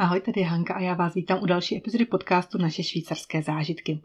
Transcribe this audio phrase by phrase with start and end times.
[0.00, 4.00] Ahoj, tady je Hanka a já vás vítám u další epizody podcastu Naše švýcarské zážitky.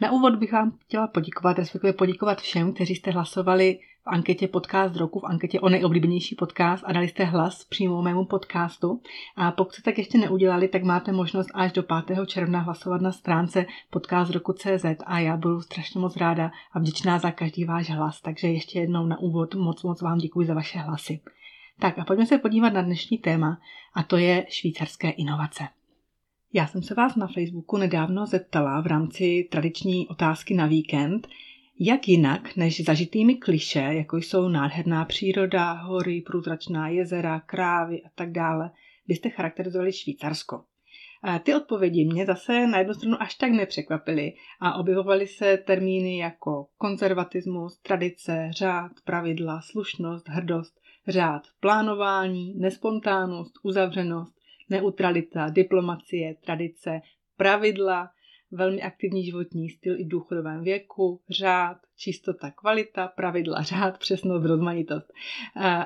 [0.00, 4.96] Na úvod bych vám chtěla poděkovat, respektive poděkovat všem, kteří jste hlasovali v anketě Podcast
[4.96, 9.00] roku, v anketě o nejoblíbenější podcast a dali jste hlas přímo mému podcastu.
[9.36, 12.26] A pokud jste tak ještě neudělali, tak máte možnost až do 5.
[12.26, 17.64] června hlasovat na stránce podcastroku.cz a já budu strašně moc ráda a vděčná za každý
[17.64, 18.20] váš hlas.
[18.20, 21.20] Takže ještě jednou na úvod moc moc vám děkuji za vaše hlasy.
[21.80, 23.60] Tak a pojďme se podívat na dnešní téma
[23.94, 25.64] a to je švýcarské inovace.
[26.52, 31.28] Já jsem se vás na Facebooku nedávno zeptala v rámci tradiční otázky na víkend,
[31.80, 38.32] jak jinak než zažitými kliše, jako jsou nádherná příroda, hory, průzračná jezera, krávy a tak
[38.32, 38.70] dále,
[39.08, 40.64] byste charakterizovali Švýcarsko.
[41.22, 46.18] A ty odpovědi mě zase na jednu stranu až tak nepřekvapily a objevovaly se termíny
[46.18, 54.34] jako konzervatismus, tradice, řád, pravidla, slušnost, hrdost, řád plánování, nespontánnost, uzavřenost,
[54.70, 57.00] neutralita, diplomacie, tradice,
[57.36, 58.10] pravidla,
[58.50, 65.12] velmi aktivní životní styl i v důchodovém věku, řád, čistota, kvalita, pravidla, řád, přesnost, rozmanitost.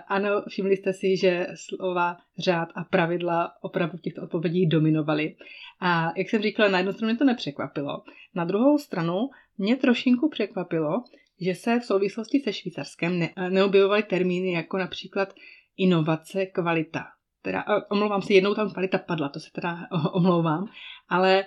[0.08, 5.36] Ano, všimli jste si, že slova řád a pravidla opravdu v těchto odpovědích dominovaly.
[5.80, 8.02] A jak jsem říkala, na jednu stranu mě to nepřekvapilo.
[8.34, 11.02] Na druhou stranu mě trošinku překvapilo,
[11.44, 15.34] že se v souvislosti se Švýcarskem ne, neobjevovaly termíny jako například
[15.76, 17.04] inovace, kvalita.
[17.42, 19.78] Teda, omlouvám se, jednou tam kvalita padla, to se teda
[20.12, 20.68] omlouvám,
[21.08, 21.46] ale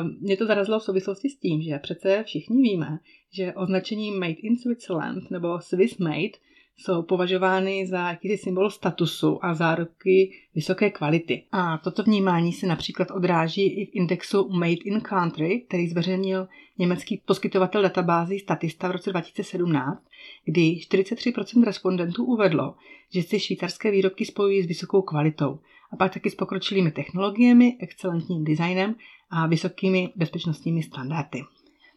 [0.00, 2.98] um, mě to zarazilo v souvislosti s tím, že přece všichni víme,
[3.32, 6.38] že označení Made in Switzerland nebo Swiss Made
[6.76, 11.42] jsou považovány za jakýsi symbol statusu a záruky vysoké kvality.
[11.52, 17.22] A toto vnímání se například odráží i v indexu Made in Country, který zveřejnil německý
[17.26, 20.02] poskytovatel databází Statista v roce 2017,
[20.44, 22.74] kdy 43% respondentů uvedlo,
[23.10, 25.58] že si švýcarské výrobky spojují s vysokou kvalitou
[25.92, 28.94] a pak taky s pokročilými technologiemi, excelentním designem
[29.30, 31.42] a vysokými bezpečnostními standardy.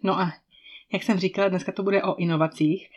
[0.03, 0.31] No a
[0.93, 2.89] jak jsem říkala, dneska to bude o inovacích,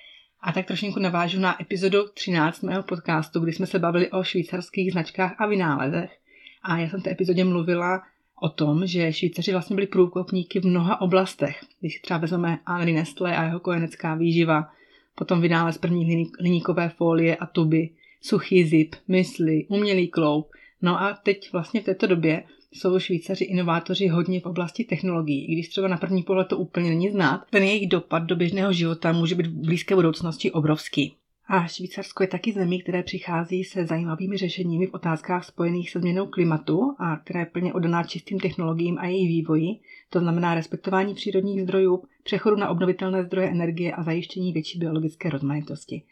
[0.43, 4.93] a tak trošinku navážu na epizodu 13 mého podcastu, kdy jsme se bavili o švýcarských
[4.93, 6.19] značkách a vynálezech.
[6.63, 8.03] A já jsem v té epizodě mluvila
[8.41, 11.61] o tom, že Švýcaři vlastně byli průkopníky v mnoha oblastech.
[11.81, 14.69] Když třeba vezmeme Henri Nestle a jeho kojenecká výživa,
[15.15, 17.91] potom vynález první hliníkové folie a tuby,
[18.21, 20.53] suchý zip, mysli, umělý kloup.
[20.83, 25.53] No a teď vlastně v této době jsou Švýcaři inovátoři hodně v oblasti technologií, i
[25.53, 29.13] když třeba na první pohled to úplně není znát, ten jejich dopad do běžného života
[29.13, 31.15] může být v blízké budoucnosti obrovský.
[31.49, 36.27] A Švýcarsko je taky zemí, které přichází se zajímavými řešeními v otázkách spojených se změnou
[36.27, 39.69] klimatu a která je plně oddaná čistým technologiím a jejich vývoji,
[40.11, 46.03] to znamená respektování přírodních zdrojů, přechodu na obnovitelné zdroje energie a zajištění větší biologické rozmanitosti.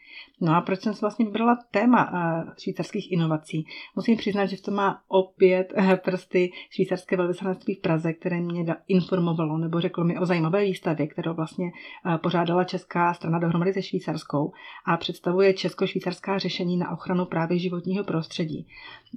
[0.41, 3.65] No a proč jsem si vlastně vybrala téma uh, švýcarských inovací?
[3.95, 8.75] Musím přiznat, že v tom má opět uh, prsty švýcarské velvyslanectví v Praze, které mě
[8.87, 13.81] informovalo nebo řeklo mi o zajímavé výstavě, kterou vlastně uh, pořádala česká strana dohromady se
[13.81, 14.51] švýcarskou
[14.85, 18.67] a představuje česko-švýcarská řešení na ochranu právě životního prostředí.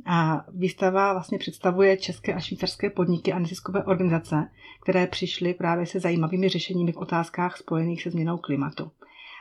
[0.06, 4.48] A výstava vlastně představuje české a švýcarské podniky a neziskové organizace,
[4.82, 8.90] které přišly právě se zajímavými řešeními v otázkách spojených se změnou klimatu.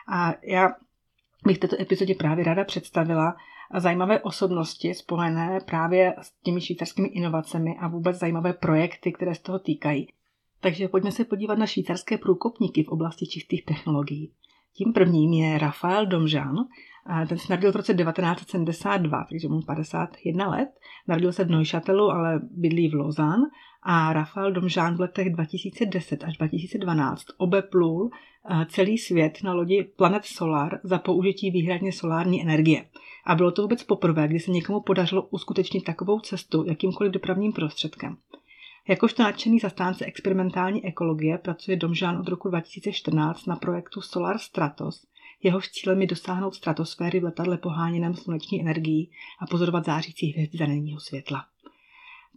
[0.07, 0.69] A já
[1.46, 3.35] bych v této epizodě právě ráda představila
[3.75, 9.59] zajímavé osobnosti spojené právě s těmi švýcarskými inovacemi a vůbec zajímavé projekty, které z toho
[9.59, 10.07] týkají.
[10.59, 14.31] Takže pojďme se podívat na švýcarské průkopníky v oblasti čistých technologií.
[14.74, 16.56] Tím prvním je Rafael Domžan,
[17.30, 20.69] ten se narodil v roce 1972, takže mu 51 let.
[21.07, 23.44] Narodil se v Neuchatelu, ale bydlí v Lausanne
[23.84, 30.25] a Rafael Domžán v letech 2010 až 2012 obeplul eh, celý svět na lodi Planet
[30.25, 32.86] Solar za použití výhradně solární energie.
[33.25, 38.18] A bylo to vůbec poprvé, kdy se někomu podařilo uskutečnit takovou cestu jakýmkoliv dopravním prostředkem.
[38.88, 45.06] Jakožto nadšený zastánce experimentální ekologie pracuje Domžán od roku 2014 na projektu Solar Stratos,
[45.44, 51.00] jehož cílem je dosáhnout stratosféry v letadle poháněném sluneční energií a pozorovat zářící hvězdy denního
[51.00, 51.45] světla.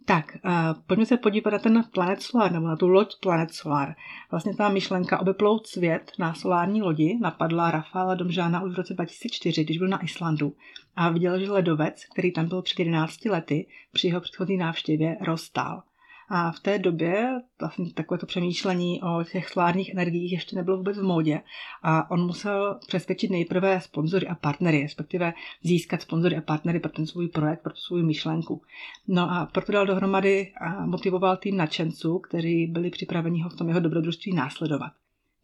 [0.07, 0.51] Tak, uh,
[0.87, 3.95] pojďme se podívat na ten Planet Solar, nebo na tu loď Planet Solar.
[4.31, 9.63] Vlastně ta myšlenka obeplout svět na solární lodi napadla Rafaela Domžána už v roce 2004,
[9.63, 10.55] když byl na Islandu
[10.95, 15.83] a viděl, že ledovec, který tam byl před 11 lety, při jeho předchozí návštěvě rozstál.
[16.29, 20.97] A v té době vlastně takové to přemýšlení o těch solárních energiích ještě nebylo vůbec
[20.97, 21.41] v módě
[21.83, 25.33] a on musel přesvědčit nejprve sponzory a partnery, respektive
[25.63, 28.61] získat sponzory a partnery pro ten svůj projekt, pro tu svou myšlenku.
[29.07, 33.67] No a proto dal dohromady a motivoval tým nadšenců, kteří byli připraveni ho v tom
[33.67, 34.91] jeho dobrodružství následovat.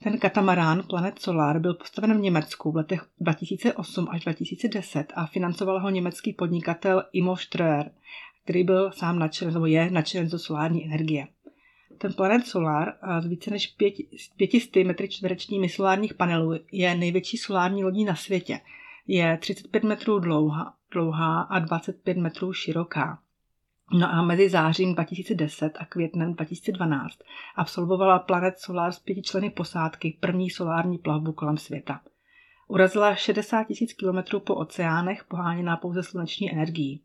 [0.03, 5.79] Ten katamarán Planet Solar byl postaven v Německu v letech 2008 až 2010 a financoval
[5.79, 7.91] ho německý podnikatel Imo Ströer,
[8.43, 11.27] který byl sám nadšen, nebo je nadšen do solární energie.
[11.97, 13.75] Ten Planet Solar z více než
[14.37, 18.59] 500 metry čtverečními solárních panelů je největší solární lodí na světě.
[19.07, 23.19] Je 35 metrů dlouhá, dlouhá a 25 metrů široká.
[23.93, 27.19] No a mezi zářím 2010 a květnem 2012
[27.55, 32.01] absolvovala Planet Solar z pěti členy posádky první solární plavbu kolem světa.
[32.67, 33.67] Urazila 60
[34.03, 37.01] 000 km po oceánech poháněná pouze sluneční energií.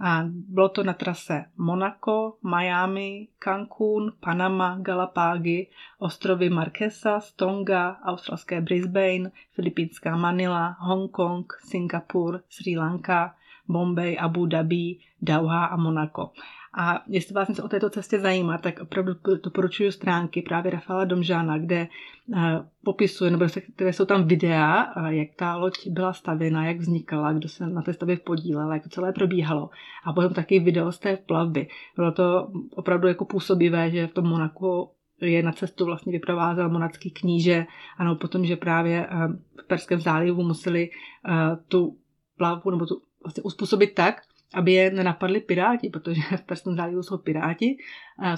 [0.00, 5.66] A bylo to na trase Monaco, Miami, Cancún, Panama, Galapágy,
[5.98, 13.34] ostrovy Marquesa, Tonga, australské Brisbane, filipínská Manila, Hongkong, Singapur, Sri Lanka,
[13.68, 16.32] Bombay, Abu Dhabi, Dauha a Monaco.
[16.78, 19.12] A jestli vás něco o této cestě zajímá, tak opravdu
[19.44, 21.88] doporučuji stránky právě Rafaela Domžána, kde
[22.26, 22.38] uh,
[22.84, 23.44] popisuje, nebo
[23.74, 27.82] které jsou tam videa, uh, jak ta loď byla stavěna, jak vznikala, kdo se na
[27.82, 29.70] té stavbě podílel, jak to celé probíhalo.
[30.04, 31.68] A potom taky video z té plavby.
[31.96, 34.90] Bylo to opravdu jako působivé, že v tom Monaku
[35.20, 37.66] je na cestu vlastně vyprovázel monacký kníže,
[37.98, 39.32] ano, potom, že právě uh,
[39.62, 40.90] v Perském zálivu museli
[41.68, 41.98] tu
[42.36, 44.22] plavbu nebo tu vlastně uspůsobit tak,
[44.54, 47.76] aby je nenapadli piráti, protože v Perském zálivu jsou piráti,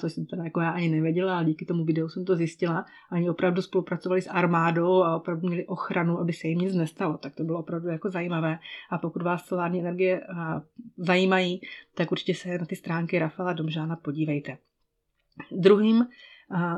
[0.00, 2.84] což jsem teda jako já ani nevěděla, ale díky tomu videu jsem to zjistila.
[3.12, 7.19] Oni opravdu spolupracovali s armádou a opravdu měli ochranu, aby se jim nic nestalo.
[7.19, 8.58] Tak to bylo opravdu jako zajímavé.
[8.90, 10.20] A pokud vás solární energie
[10.96, 11.60] zajímají,
[11.94, 14.58] tak určitě se na ty stránky Rafaela Domžána podívejte.
[15.52, 16.06] Druhým,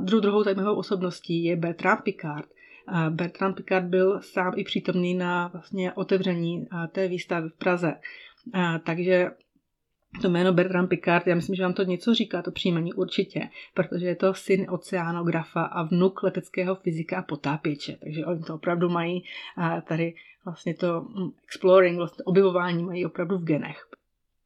[0.01, 2.47] druhou, druhou zajímavou osobností je Bertrand Picard,
[3.11, 7.95] Bertrand Picard byl sám i přítomný na vlastně otevření té výstavy v Praze.
[8.85, 9.31] Takže
[10.23, 14.07] to jméno Bertrand Picard, já myslím, že vám to něco říká, to příjmení určitě, protože
[14.07, 19.25] je to syn oceánografa a vnuk leteckého fyzika a potápěče, takže oni to opravdu mají
[19.89, 20.15] tady
[20.45, 23.87] vlastně to hm, exploring, vlastně objevování mají opravdu v genech.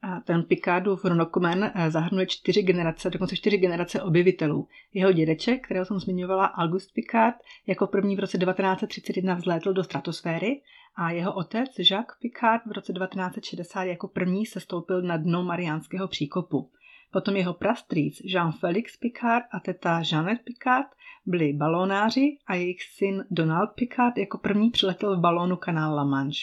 [0.07, 4.69] A ten Picardův ronokmen eh, zahrnuje čtyři generace, dokonce čtyři generace objevitelů.
[4.95, 7.37] Jeho dědeček, kterého jsem zmiňovala, August Picard,
[7.67, 10.61] jako první v roce 1931 vzlétl do stratosféry
[10.97, 16.09] a jeho otec Jacques Picard v roce 1960 jako první se stoupil na dno Mariánského
[16.09, 16.71] příkopu.
[17.11, 20.87] Potom jeho prastrýc Jean-Félix Picard a teta Jeannette Picard
[21.27, 26.39] byli balónáři a jejich syn Donald Picard jako první přiletěl v balónu kanál La Manche.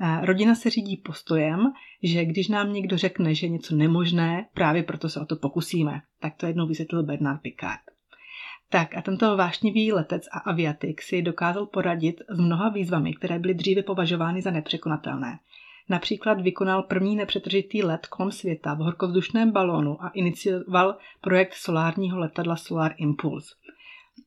[0.00, 1.72] Eh, rodina se řídí postojem,
[2.02, 6.00] že když nám někdo řekne, že je něco nemožné, právě proto se o to pokusíme.
[6.20, 7.80] Tak to jednou vysvětlil Bernard Picard.
[8.70, 13.54] Tak a tento vášnivý letec a aviatik si dokázal poradit s mnoha výzvami, které byly
[13.54, 15.38] dříve považovány za nepřekonatelné.
[15.88, 22.56] Například vykonal první nepřetržitý let kolem světa v horkovzdušném balónu a inicioval projekt solárního letadla
[22.56, 23.54] Solar Impulse.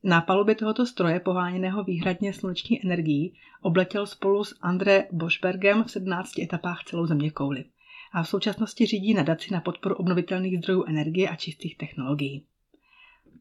[0.04, 6.39] Na palubě tohoto stroje, poháněného výhradně sluneční energií, obletěl spolu s André Boschbergem v 17
[6.39, 7.66] etapách celou země kouli.
[8.13, 12.45] A v současnosti řídí nadaci na podporu obnovitelných zdrojů energie a čistých technologií.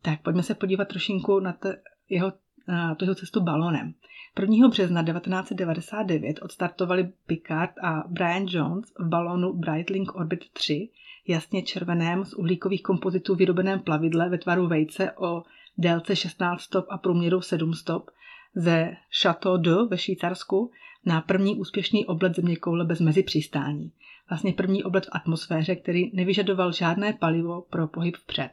[0.02, 1.78] Tak pojďme se podívat trošinku na t-
[2.08, 2.32] jeho,
[2.68, 3.94] na jeho cestu balonem.
[4.40, 4.68] 1.
[4.68, 10.88] března 1999 odstartovali Picard a Brian Jones v balónu Breitling Orbit 3,
[11.26, 15.42] jasně červeném z uhlíkových kompozitů vyrobeném plavidle ve tvaru vejce o
[15.78, 18.10] délce 16 stop a průměru 7 stop
[18.54, 20.70] ze Chateau de ve Švýcarsku
[21.06, 23.92] na první úspěšný oblet země koule bez mezi přistání.
[24.30, 28.50] Vlastně první oblet v atmosféře, který nevyžadoval žádné palivo pro pohyb vpřed.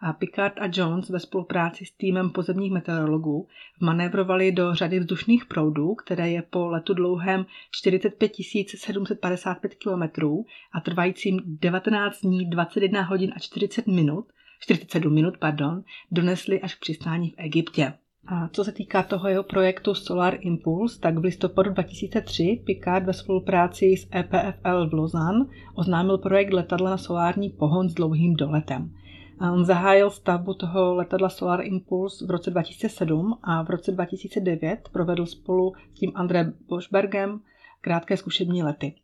[0.00, 3.48] A Picard a Jones ve spolupráci s týmem pozemních meteorologů
[3.80, 8.32] vmanévrovali do řady vzdušných proudů, které je po letu dlouhém 45
[8.76, 10.26] 755 km
[10.72, 14.26] a trvajícím 19 dní, 21 hodin a 40 minut
[14.60, 17.92] 47 minut, pardon, donesli až k přistání v Egyptě.
[18.28, 23.12] A co se týká toho jeho projektu Solar Impulse, tak v listopadu 2003 Picard ve
[23.12, 28.90] spolupráci s EPFL v Lausanne oznámil projekt letadla na solární pohon s dlouhým doletem.
[29.38, 34.88] A on zahájil stavbu toho letadla Solar Impulse v roce 2007 a v roce 2009
[34.92, 37.40] provedl spolu s tím André Boschbergem
[37.80, 38.94] krátké zkušební lety.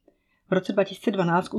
[0.53, 1.51] V roce 2012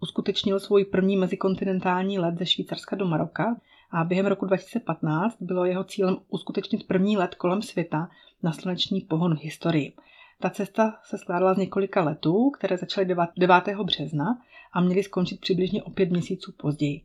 [0.00, 3.56] uskutečnil svůj první mezikontinentální let ze Švýcarska do Maroka
[3.90, 8.08] a během roku 2015 bylo jeho cílem uskutečnit první let kolem světa
[8.42, 9.92] na sluneční pohon v historii.
[10.40, 13.64] Ta cesta se skládala z několika letů, které začaly 9.
[13.82, 14.38] března
[14.72, 17.00] a měly skončit přibližně o pět měsíců později.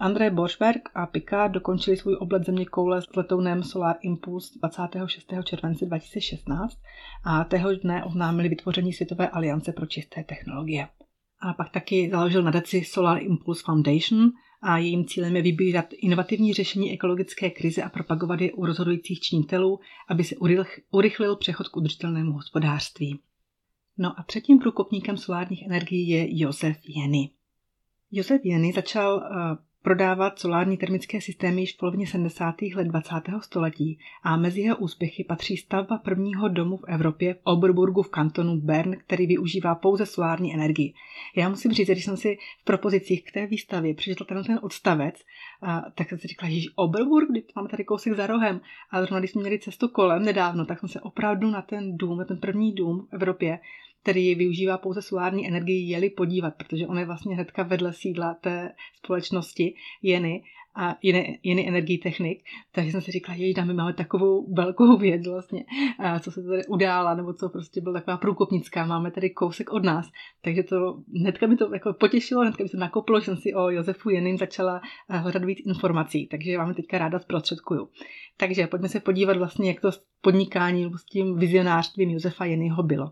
[0.00, 5.32] André Borschberg a Picard dokončili svůj oblet země koule s letounem Solar Impulse 26.
[5.44, 6.78] července 2016
[7.24, 10.88] a téhož dne oznámili vytvoření Světové aliance pro čisté technologie.
[11.40, 14.30] A pak taky založil nadaci Solar Impulse Foundation
[14.62, 19.80] a jejím cílem je vybírat inovativní řešení ekologické krize a propagovat je u rozhodujících činitelů,
[20.08, 20.36] aby se
[20.90, 23.20] urychlil přechod k udržitelnému hospodářství.
[23.98, 27.30] No a třetím průkopníkem solárních energií je Josef Jeny.
[28.10, 29.22] Josef Jeny začal
[29.82, 32.54] prodávat solární termické systémy již v polovině 70.
[32.74, 33.14] let 20.
[33.40, 38.56] století a mezi jeho úspěchy patří stavba prvního domu v Evropě v Oberburgu v kantonu
[38.56, 40.94] Bern, který využívá pouze solární energii.
[41.36, 44.58] Já musím říct, že když jsem si v propozicích k té výstavě přečetl ten, ten
[44.62, 45.14] odstavec,
[45.62, 48.60] a, tak jsem si říkala, že Oberburg, máme tady kousek za rohem.
[48.90, 52.18] A zrovna když jsme měli cestu kolem nedávno, tak jsem se opravdu na ten dům,
[52.18, 53.58] na ten první dům v Evropě
[54.02, 58.72] který využívá pouze solární energii, jeli podívat, protože on je vlastně hnedka vedle sídla té
[58.96, 60.42] společnosti Jeny
[60.74, 62.42] a jiný, jiný energii technik.
[62.72, 65.64] Takže jsem si říkala, jej, my máme takovou velkou věc vlastně,
[66.20, 70.10] co se tady udála, nebo co prostě byla taková průkopnická, máme tady kousek od nás.
[70.42, 73.70] Takže to hnedka mi to jako potěšilo, hnedka mi to nakoplo, že jsem si o
[73.70, 77.88] Josefu Jenin začala hledat víc informací, takže vám teďka ráda zprostředkuju.
[78.36, 79.90] Takže pojďme se podívat vlastně, jak to
[80.20, 83.10] podnikání s tím vizionářstvím Josefa Jenyho bylo.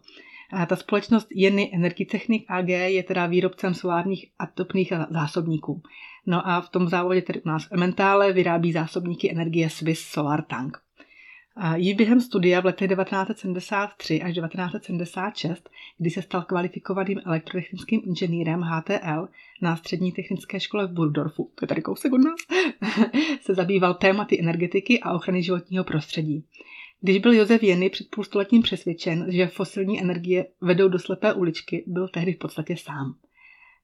[0.69, 5.83] Ta společnost Jeny Energitechnik AG je teda výrobcem solárních a topných zásobníků.
[6.27, 10.43] No a v tom závodě tedy u nás v Emmentále vyrábí zásobníky energie Swiss Solar
[10.43, 10.79] Tank.
[11.75, 19.29] Již během studia v letech 1973 až 1976, kdy se stal kvalifikovaným elektrotechnickým inženýrem HTL
[19.63, 22.41] na střední technické škole v Burgdorfu, to je tady kousek od nás,
[23.41, 26.45] se zabýval tématy energetiky a ochrany životního prostředí.
[27.01, 32.09] Když byl Josef Jeny před půlstoletím přesvědčen, že fosilní energie vedou do slepé uličky, byl
[32.09, 33.15] tehdy v podstatě sám.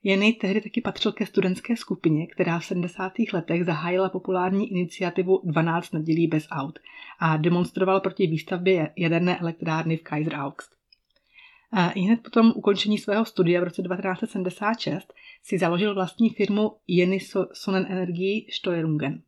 [0.03, 3.13] Jeny tehdy taky patřil ke studentské skupině, která v 70.
[3.33, 6.79] letech zahájila populární iniciativu 12 nedělí bez aut
[7.19, 10.75] a demonstroval proti výstavbě jaderné elektrárny v Kaiser Augst.
[11.73, 16.77] A i hned po tom ukončení svého studia v roce 1976 si založil vlastní firmu
[16.87, 17.19] Jeny
[17.53, 19.23] Sonnenenergie Steuerungen.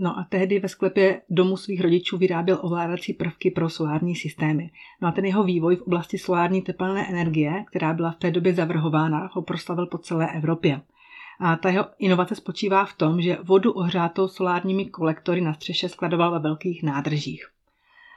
[0.00, 4.70] No a tehdy ve sklepě domu svých rodičů vyráběl ovládací prvky pro solární systémy.
[5.02, 8.54] No a ten jeho vývoj v oblasti solární tepelné energie, která byla v té době
[8.54, 10.80] zavrhována, ho proslavil po celé Evropě.
[11.40, 16.32] A ta jeho inovace spočívá v tom, že vodu ohřátou solárními kolektory na střeše skladoval
[16.32, 17.48] ve velkých nádržích.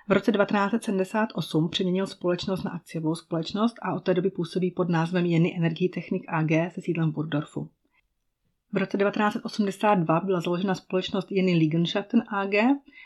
[0.08, 5.26] V roce 1978 přeměnil společnost na akciovou společnost a od té doby působí pod názvem
[5.26, 7.70] Jeny Energie Technik AG se sídlem v Burdorfu.
[8.74, 12.54] V roce 1982 byla založena společnost Jenny Liegenschaften AG,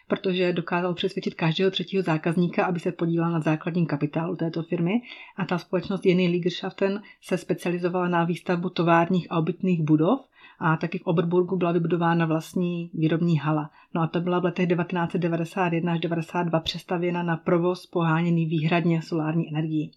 [0.08, 4.92] protože dokázal přesvědčit každého třetího zákazníka, aby se podílel na základním kapitálu této firmy
[5.38, 10.20] a ta společnost Jenny Liegenschaften se specializovala na výstavbu továrních a obytných budov
[10.60, 13.70] a taky v Oberburgu byla vybudována vlastní výrobní hala.
[13.94, 19.50] No a to byla v letech 1991 až 1992 přestavěna na provoz poháněný výhradně solární
[19.50, 19.92] energií.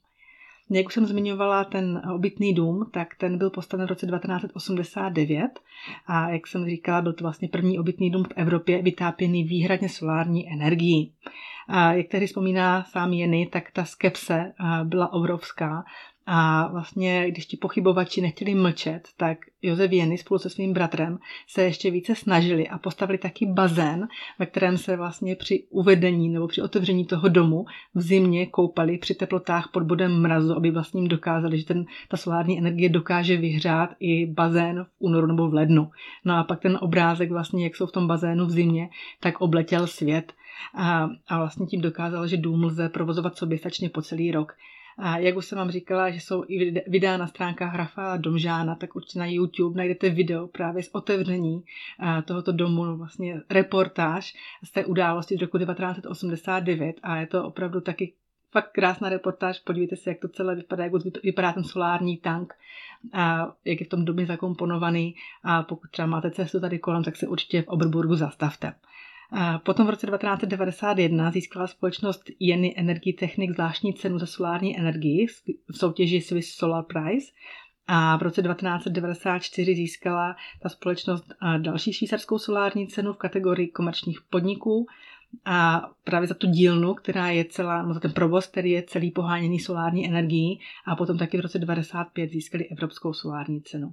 [0.70, 5.60] Jak už jsem zmiňovala ten obytný dům, tak ten byl postaven v roce 1989
[6.06, 10.52] a jak jsem říkala, byl to vlastně první obytný dům v Evropě vytápěný výhradně solární
[10.52, 11.12] energií.
[11.68, 14.52] A jak tehdy vzpomíná sám Jeny, tak ta skepse
[14.84, 15.84] byla obrovská
[16.30, 21.62] a vlastně, když ti pochybovači nechtěli mlčet, tak Josef Jeny spolu se svým bratrem se
[21.62, 24.08] ještě více snažili a postavili taky bazén,
[24.38, 29.14] ve kterém se vlastně při uvedení nebo při otevření toho domu v zimě koupali při
[29.14, 33.90] teplotách pod bodem mrazu, aby vlastně jim dokázali, že ten, ta solární energie dokáže vyhřát
[34.00, 35.90] i bazén v únoru nebo v lednu.
[36.24, 38.88] No a pak ten obrázek vlastně, jak jsou v tom bazénu v zimě,
[39.20, 40.32] tak obletěl svět
[40.74, 44.52] a, a vlastně tím dokázal, že dům lze provozovat soběstačně po celý rok.
[44.98, 48.96] A jak už jsem vám říkala, že jsou i videa na stránkách Rafaela Domžána, tak
[48.96, 51.64] určitě na YouTube najdete video právě z otevření
[52.24, 58.12] tohoto domu, vlastně reportáž z té události z roku 1989 a je to opravdu taky
[58.50, 62.54] fakt krásná reportáž, podívejte se, jak to celé vypadá, jak vypadá ten solární tank,
[63.12, 65.14] a jak je v tom domě zakomponovaný.
[65.44, 68.74] A pokud třeba máte cestu tady kolem, tak se určitě v Oberburgu zastavte.
[69.64, 75.26] Potom v roce 1991 získala společnost Jeny Energy Technik zvláštní cenu za solární energii
[75.70, 77.26] v soutěži Swiss Solar Prize
[77.86, 81.24] a v roce 1994 získala ta společnost
[81.58, 84.86] další švýcarskou solární cenu v kategorii komerčních podniků
[85.44, 89.10] a právě za tu dílnu, která je celá, no za ten provoz, který je celý
[89.10, 93.92] poháněný solární energií a potom taky v roce 1995 získali Evropskou solární cenu.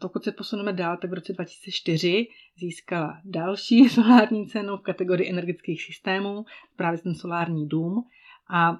[0.00, 2.26] Pokud se posuneme dál, tak v roce 2004
[2.56, 6.44] získala další solární cenu v kategorii energetických systémů,
[6.76, 8.04] právě ten solární dům.
[8.50, 8.72] A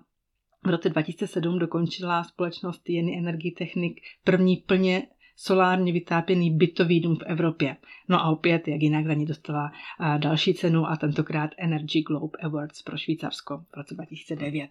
[0.66, 5.02] v roce 2007 dokončila společnost Jeny Energy Technik první plně
[5.36, 7.76] solárně vytápěný bytový dům v Evropě.
[8.08, 9.72] No a opět, jak jinak za ní dostala
[10.18, 14.70] další cenu a tentokrát Energy Globe Awards pro Švýcarsko v roce 2009.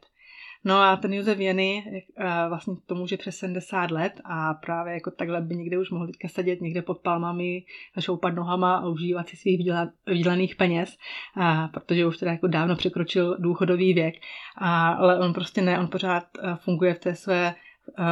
[0.63, 2.03] No a ten Josef Jeny
[2.49, 6.27] vlastně to může přes 70 let a právě jako takhle by někde už mohl teďka
[6.27, 7.63] sedět někde pod palmami,
[7.99, 9.59] šoupat nohama a užívat si svých
[10.07, 10.97] vydělaných peněz,
[11.35, 14.15] a, protože už teda jako dávno překročil důchodový věk,
[14.57, 16.23] a, ale on prostě ne, on pořád
[16.55, 17.55] funguje v té své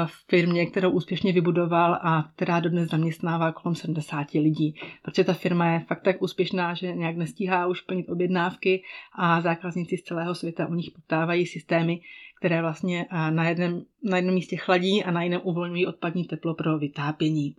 [0.06, 4.76] v firmě, kterou úspěšně vybudoval a která dodnes zaměstnává kolem 70 lidí.
[5.02, 9.98] Protože ta firma je fakt tak úspěšná, že nějak nestíhá už plnit objednávky a zákazníci
[9.98, 12.02] z celého světa u nich poptávají systémy,
[12.38, 16.78] které vlastně na jednom, na jednom místě chladí a na jiném uvolňují odpadní teplo pro
[16.78, 17.56] vytápění.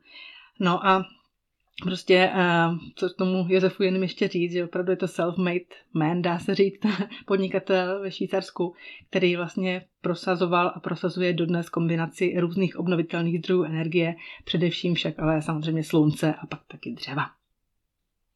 [0.61, 1.05] No a
[1.83, 2.33] prostě,
[2.95, 6.81] co tomu Josefu jenom ještě říct, že opravdu je to self-made man, dá se říct,
[7.27, 8.75] podnikatel ve Švýcarsku,
[9.11, 15.85] který vlastně prosazoval a prosazuje dodnes kombinaci různých obnovitelných zdrojů energie, především však ale samozřejmě
[15.85, 17.38] slunce a pak taky dřeva.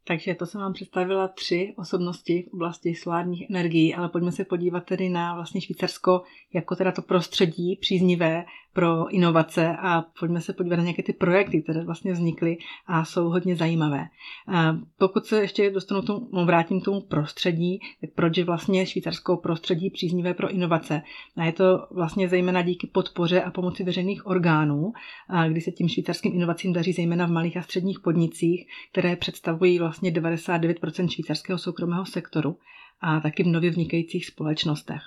[0.04, 4.85] Takže to jsem vám představila tři osobnosti v oblasti solárních energií, ale pojďme se podívat
[4.85, 6.23] tedy na vlastně Švýcarsko
[6.54, 11.62] jako teda to prostředí příznivé pro inovace a pojďme se podívat na nějaké ty projekty,
[11.62, 12.56] které vlastně vznikly
[12.87, 14.06] a jsou hodně zajímavé.
[14.99, 19.37] Pokud se ještě dostanu tomu, no, vrátím k tomu prostředí, tak proč je vlastně švýcarsko
[19.37, 21.02] prostředí příznivé pro inovace?
[21.37, 24.92] A je to vlastně zejména díky podpoře a pomoci veřejných orgánů,
[25.49, 29.91] kdy se tím švýcarským inovacím daří zejména v malých a středních podnicích, které představují vlastně
[30.00, 32.58] 99% švýcarského soukromého sektoru
[33.00, 35.02] a taky v nově vznikajících společnostech.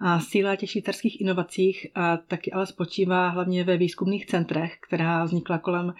[0.00, 5.58] A síla těch švýcarských inovacích a taky ale spočívá hlavně ve výzkumných centrech, která vznikla
[5.58, 5.94] kolem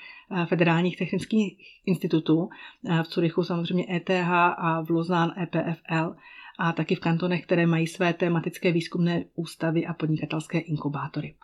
[0.47, 2.49] federálních technických institutů,
[3.03, 6.15] v Curychu samozřejmě ETH a v Lozán EPFL
[6.59, 11.35] a taky v kantonech, které mají své tematické výzkumné ústavy a podnikatelské inkubátory.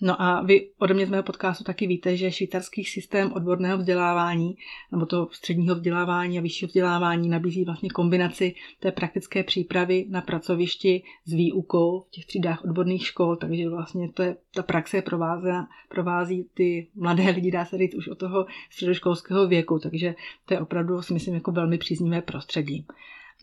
[0.00, 4.56] No a vy ode mě z mého podcastu taky víte, že švýcarský systém odborného vzdělávání
[4.92, 11.02] nebo to středního vzdělávání a vyššího vzdělávání nabízí vlastně kombinaci té praktické přípravy na pracovišti
[11.24, 15.48] s výukou v těch třídách odborných škol, takže vlastně to je, ta praxe provází,
[15.88, 20.14] provází ty mladé lidi, dá se říct, už od toho středoškolského věku, takže
[20.46, 22.86] to je opravdu, si myslím, jako velmi příznivé prostředí.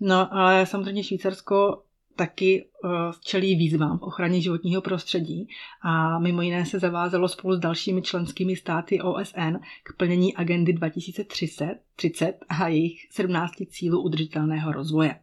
[0.01, 1.81] No ale samozřejmě Švýcarsko
[2.19, 2.89] taky uh,
[3.23, 5.47] čelí výzvám v ochraně životního prostředí
[5.81, 11.75] a mimo jiné se zavázalo spolu s dalšími členskými státy OSN k plnění agendy 2030
[11.95, 15.15] 30 a jejich 17 cílů udržitelného rozvoje.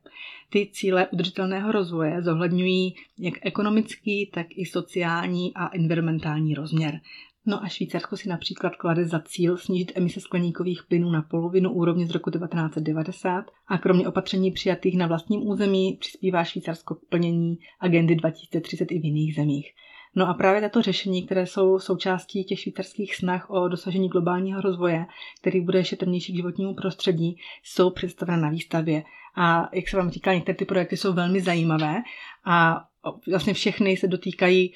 [0.50, 7.00] Ty cíle udržitelného rozvoje zohledňují jak ekonomický, tak i sociální a environmentální rozměr.
[7.48, 12.06] No a Švýcarsko si například klade za cíl snížit emise skleníkových plynů na polovinu úrovně
[12.06, 18.14] z roku 1990 a kromě opatření přijatých na vlastním území přispívá Švýcarsko k plnění agendy
[18.14, 19.72] 2030 i v jiných zemích.
[20.14, 25.06] No a právě tato řešení, které jsou součástí těch švýcarských snah o dosažení globálního rozvoje,
[25.40, 29.02] který bude šetrnější k životnímu prostředí, jsou představena na výstavě.
[29.36, 32.02] A jak se vám říká, některé ty projekty jsou velmi zajímavé
[32.46, 32.84] a
[33.30, 34.72] vlastně všechny se dotýkají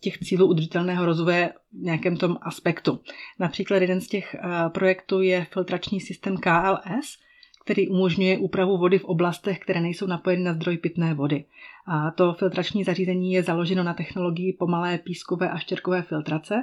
[0.00, 3.00] těch cílů udržitelného rozvoje v nějakém tom aspektu.
[3.38, 4.36] Například jeden z těch
[4.68, 7.18] projektů je filtrační systém KLS,
[7.64, 11.44] který umožňuje úpravu vody v oblastech, které nejsou napojeny na zdroj pitné vody.
[11.86, 16.54] A to filtrační zařízení je založeno na technologii pomalé pískové a štěrkové filtrace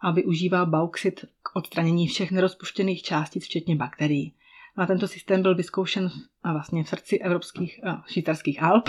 [0.00, 4.32] a využívá bauxit k odstranění všech nerozpuštěných částic, včetně bakterií.
[4.76, 6.10] A tento systém byl vyzkoušen
[6.52, 8.88] vlastně v srdci evropských švýcarských Alp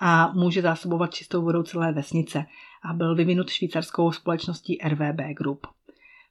[0.00, 2.44] a může zásobovat čistou vodou celé vesnice
[2.82, 5.66] a byl vyvinut švýcarskou společností RVB Group.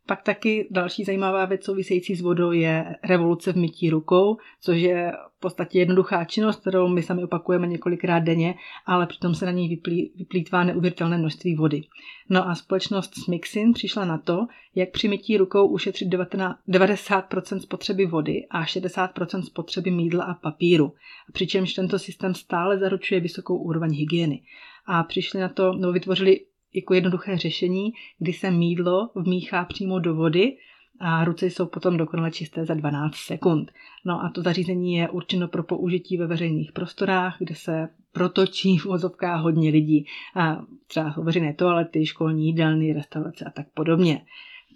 [0.05, 5.11] Pak taky další zajímavá věc související s vodou je revoluce v mytí rukou, což je
[5.43, 10.11] podstatě jednoduchá činnost, kterou my sami opakujeme několikrát denně, ale přitom se na ní vyplý,
[10.15, 11.81] vyplýtvá neuvěřitelné množství vody.
[12.29, 18.45] No a společnost Smixin přišla na to, jak při mytí rukou ušetřit 90% spotřeby vody
[18.49, 20.93] a 60% spotřeby mídla a papíru,
[21.33, 24.41] přičemž tento systém stále zaručuje vysokou úroveň hygieny.
[24.85, 26.39] A přišli na to, nebo vytvořili
[26.73, 30.57] jako jednoduché řešení, kdy se mídlo vmíchá přímo do vody
[31.05, 33.71] a ruce jsou potom dokonale čisté za 12 sekund.
[34.05, 38.85] No a to zařízení je určeno pro použití ve veřejných prostorách, kde se protočí v
[38.85, 40.05] vozovkách hodně lidí.
[40.35, 44.21] A třeba veřejné toalety, školní jídelny, restaurace a tak podobně.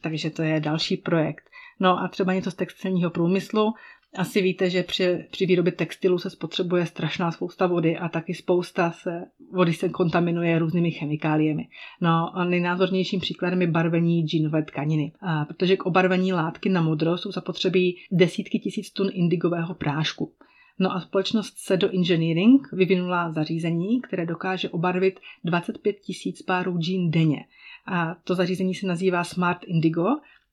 [0.01, 1.49] Takže to je další projekt.
[1.79, 3.73] No a třeba něco z textilního průmyslu,
[4.15, 8.91] asi víte, že při, při výrobě textilu se spotřebuje strašná spousta vody a taky spousta
[8.91, 9.21] se,
[9.53, 11.67] vody se kontaminuje různými chemikáliemi.
[12.01, 17.17] No a nejnázornějším příkladem je barvení džínové tkaniny, a protože k obarvení látky na modro
[17.17, 20.33] jsou zapotřebí desítky tisíc tun indigového prášku.
[20.79, 27.45] No a společnost Sedo Engineering vyvinula zařízení, které dokáže obarvit 25 tisíc párů džín denně.
[27.87, 30.05] A to zařízení se nazývá Smart Indigo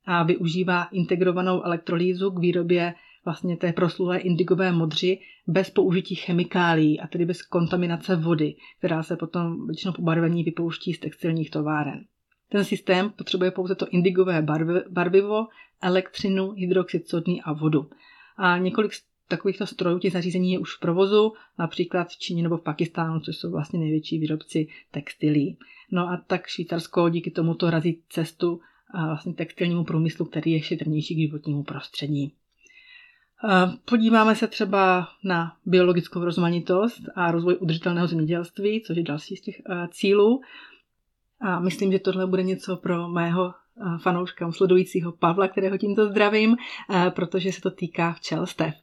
[0.06, 7.06] a využívá integrovanou elektrolýzu k výrobě vlastně té proslulé indigové modři bez použití chemikálií a
[7.06, 12.04] tedy bez kontaminace vody, která se potom většinou po barvení vypouští z textilních továren.
[12.48, 14.46] Ten systém potřebuje pouze to indigové
[14.90, 15.46] barvivo,
[15.82, 17.90] elektřinu, hydroxid sodný a vodu.
[18.36, 18.92] A několik
[19.28, 23.36] takovýchto strojů, těch zařízení je už v provozu, například v Číně nebo v Pakistánu, což
[23.36, 25.58] jsou vlastně největší výrobci textilí.
[25.92, 28.60] No a tak Švýcarsko díky tomuto razí cestu
[28.94, 32.32] a vlastně textilnímu průmyslu, který je šetrnější k životnímu prostředí.
[33.84, 39.56] Podíváme se třeba na biologickou rozmanitost a rozvoj udržitelného zemědělství, což je další z těch
[39.90, 40.40] cílů.
[41.40, 43.54] A myslím, že tohle bude něco pro mého
[44.02, 46.56] fanouška, sledujícího Pavla, kterého tímto zdravím,
[47.10, 48.74] protože se to týká včelstev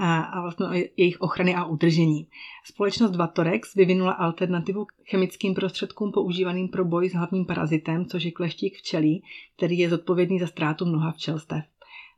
[0.00, 0.66] a vlastně
[0.96, 2.28] jejich ochrany a udržení.
[2.64, 8.32] Společnost Vatorex vyvinula alternativu k chemickým prostředkům používaným pro boj s hlavním parazitem, což je
[8.32, 9.24] kleštík včelí,
[9.56, 11.64] který je zodpovědný za ztrátu mnoha včelstev.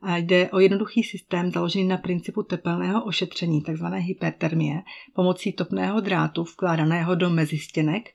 [0.02, 4.82] A jde o jednoduchý systém založený na principu tepelného ošetření, takzvané hypertermie,
[5.14, 8.14] pomocí topného drátu vkládaného do mezistěnek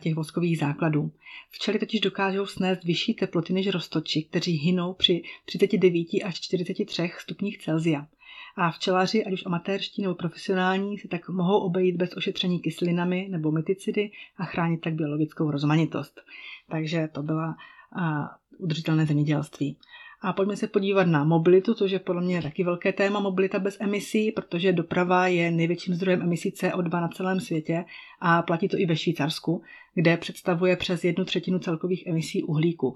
[0.00, 1.12] těch voskových základů.
[1.50, 7.58] Včely totiž dokážou snést vyšší teploty než roztoči, kteří hynou při 39 až 43 stupních
[7.58, 8.06] Celsia.
[8.56, 13.50] A včelaři, ať už amatérští nebo profesionální, si tak mohou obejít bez ošetření kyselinami nebo
[13.50, 16.20] myticidy a chránit tak biologickou rozmanitost.
[16.70, 17.56] Takže to byla
[18.58, 19.76] udržitelné zemědělství.
[20.22, 23.76] A pojďme se podívat na mobilitu, což je podle mě taky velké téma mobilita bez
[23.80, 27.84] emisí, protože doprava je největším zdrojem emisí CO2 na celém světě
[28.20, 29.62] a platí to i ve Švýcarsku,
[29.94, 32.94] kde představuje přes jednu třetinu celkových emisí uhlíku,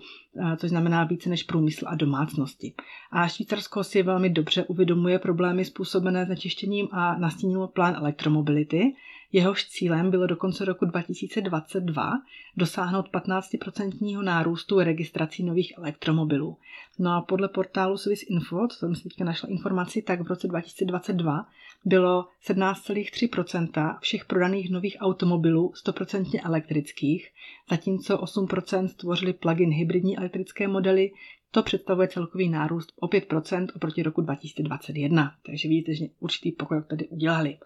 [0.56, 2.74] což znamená více než průmysl a domácnosti.
[3.10, 8.92] A Švýcarsko si velmi dobře uvědomuje problémy způsobené znečištěním a nastínilo plán elektromobility,
[9.36, 12.12] Jehož cílem bylo do konce roku 2022
[12.56, 16.56] dosáhnout 15% nárůstu registrací nových elektromobilů.
[16.98, 20.48] No a podle portálu Swiss Info, co jsem si teďka našla informaci, tak v roce
[20.48, 21.46] 2022
[21.84, 27.28] bylo 17,3% všech prodaných nových automobilů 100% elektrických,
[27.70, 31.10] zatímco 8% tvořily plug-in hybridní elektrické modely,
[31.50, 35.34] to představuje celkový nárůst o 5% oproti roku 2021.
[35.46, 37.58] Takže vidíte, že určitý pokrok tady udělali.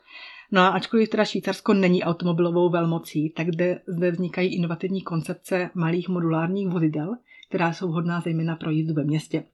[0.53, 6.09] No a ačkoliv teda Švýcarsko není automobilovou velmocí, tak zde, zde vznikají inovativní koncepce malých
[6.09, 7.17] modulárních vozidel,
[7.49, 9.45] která jsou vhodná zejména pro jízdu ve městě.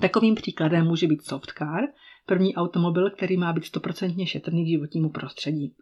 [0.00, 1.84] Takovým příkladem může být Softcar,
[2.26, 5.74] první automobil, který má být 100% šetrný k životnímu prostředí.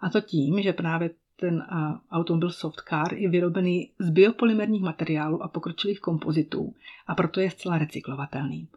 [0.00, 1.64] A to tím, že právě ten
[2.10, 6.74] automobil Softcar je vyrobený z biopolymerních materiálů a pokročilých kompozitů
[7.06, 8.68] a proto je zcela recyklovatelný.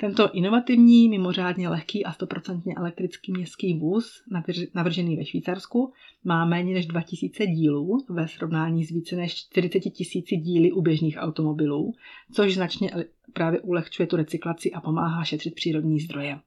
[0.00, 4.22] Tento inovativní, mimořádně lehký a 100% elektrický městský vůz,
[4.74, 5.92] navržený ve Švýcarsku,
[6.24, 11.16] má méně než 2000 dílů ve srovnání s více než 40 tisíci díly u běžných
[11.18, 11.92] automobilů,
[12.32, 12.90] což značně
[13.32, 16.38] právě ulehčuje tu recyklaci a pomáhá šetřit přírodní zdroje.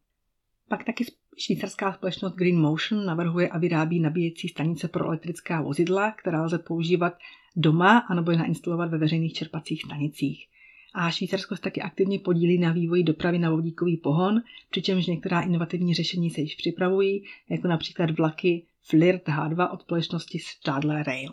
[0.70, 1.06] Pak taky
[1.38, 7.14] švýcarská společnost Green Motion navrhuje a vyrábí nabíjecí stanice pro elektrická vozidla, která lze používat
[7.56, 10.48] doma anebo je nainstalovat ve veřejných čerpacích stanicích
[10.94, 15.94] a Švýcarsko se taky aktivně podílí na vývoji dopravy na vodíkový pohon, přičemž některá inovativní
[15.94, 21.32] řešení se již připravují, jako například vlaky Flirt H2 od společnosti Stadler Rail.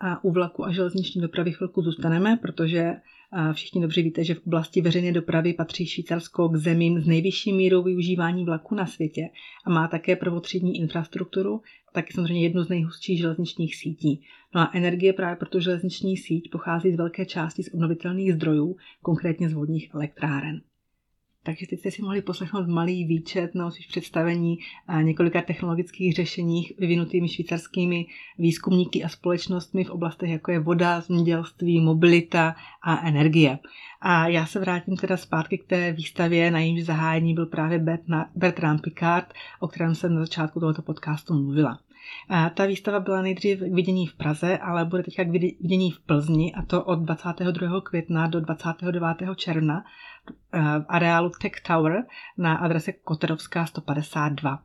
[0.00, 2.92] A u vlaku a železniční dopravy chvilku zůstaneme, protože
[3.52, 7.82] všichni dobře víte, že v oblasti veřejné dopravy patří Švýcarsko k zemím s nejvyšší mírou
[7.82, 9.22] využívání vlaku na světě
[9.66, 11.62] a má také prvotřídní infrastrukturu,
[11.94, 14.22] taky samozřejmě jednu z nejhustších železničních sítí.
[14.54, 18.76] No a energie právě pro tu železniční síť pochází z velké části z obnovitelných zdrojů,
[19.02, 20.60] konkrétně z vodních elektráren.
[21.46, 24.58] Takže teď jste si mohli poslechnout malý výčet nebo spíš představení
[25.02, 28.06] několika technologických řešeních vyvinutými švýcarskými
[28.38, 33.58] výzkumníky a společnostmi v oblastech jako je voda, zemědělství, mobilita a energie.
[34.00, 37.84] A já se vrátím teda zpátky k té výstavě, na jejímž zahájení byl právě
[38.34, 41.78] Bertrand Picard, o kterém jsem na začátku tohoto podcastu mluvila.
[42.54, 46.54] Ta výstava byla nejdřív k vidění v Praze, ale bude teďka k vidění v Plzni
[46.54, 47.80] a to od 22.
[47.80, 49.06] května do 29.
[49.36, 49.84] června
[50.52, 52.04] v areálu Tech Tower
[52.38, 54.58] na adrese Koterovská 152.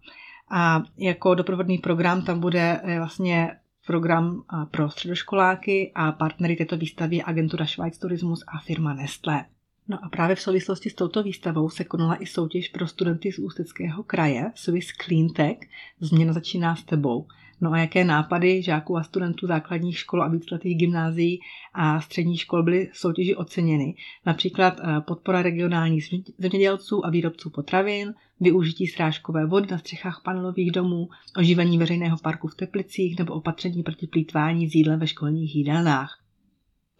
[0.51, 7.23] A jako doprovodný program tam bude eh, vlastně program pro středoškoláky a partnery této výstavy
[7.23, 9.45] agentura Schweiz Tourismus a firma Nestlé.
[9.89, 13.39] No a právě v souvislosti s touto výstavou se konala i soutěž pro studenty z
[13.39, 15.57] Ústeckého kraje Swiss Clean Tech
[15.99, 17.27] Změna začíná s tebou.
[17.61, 21.39] No a jaké nápady žáků a studentů základních škol a víceletých gymnázií
[21.73, 23.95] a středních škol byly soutěži oceněny.
[24.25, 31.09] Například eh, podpora regionálních zemědělců a výrobců potravin, využití srážkové vody na střechách panelových domů,
[31.37, 36.18] oživení veřejného parku v Teplicích nebo opatření proti plítvání s jídlem ve školních jídelnách.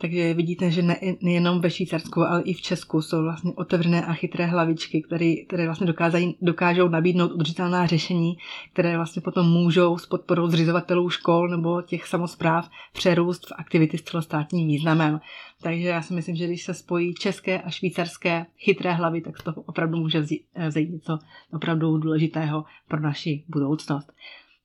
[0.02, 4.14] Takže vidíte, že ne, nejenom ve Švýcarsku, ale i v Česku jsou vlastně otevřené a
[4.14, 8.38] chytré hlavičky, které, které vlastně dokázají, dokážou nabídnout udržitelná řešení,
[8.74, 14.02] které vlastně potom můžou s podporou zřizovatelů škol nebo těch samozpráv přerůst v aktivity s
[14.02, 15.20] celostátním významem.
[15.62, 19.62] Takže já si myslím, že když se spojí české a švýcarské chytré hlavy, tak toho
[19.62, 20.20] opravdu může
[20.68, 21.20] vzejít něco
[21.54, 24.12] opravdu důležitého pro naši budoucnost.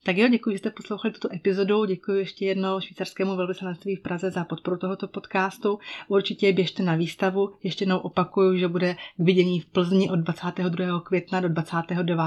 [0.05, 1.85] Tak jo, děkuji, že jste poslouchali tuto epizodu.
[1.85, 5.79] Děkuji ještě jednou švýcarskému velvyslanectví v Praze za podporu tohoto podcastu.
[6.07, 7.53] Určitě běžte na výstavu.
[7.63, 10.99] Ještě jednou opakuju, že bude k vidění v Plzni od 22.
[10.99, 12.23] května do 29.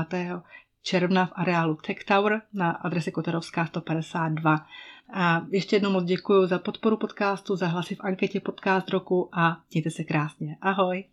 [0.82, 4.66] června v areálu Tech Tower na adrese Koterovská 152.
[5.12, 9.56] A ještě jednou moc děkuji za podporu podcastu, za hlasy v anketě podcast roku a
[9.74, 10.56] mějte se krásně.
[10.60, 11.04] Ahoj!